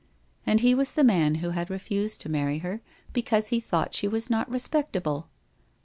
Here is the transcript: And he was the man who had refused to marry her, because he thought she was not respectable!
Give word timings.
And 0.47 0.61
he 0.61 0.73
was 0.73 0.93
the 0.93 1.03
man 1.03 1.35
who 1.45 1.51
had 1.51 1.69
refused 1.69 2.21
to 2.21 2.27
marry 2.29 2.57
her, 2.65 2.81
because 3.13 3.49
he 3.49 3.59
thought 3.59 3.93
she 3.93 4.07
was 4.07 4.31
not 4.31 4.49
respectable! 4.51 5.29